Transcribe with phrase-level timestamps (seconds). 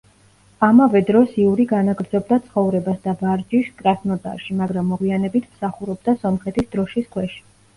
[0.67, 7.39] ამავე დროს იური განაგრძობდა ცხოვრებას და ვარჯიშს კრასნოდარში, მაგრამ მოგვიანებით მსახურობდა სომხეთის დროშის ქვეშ.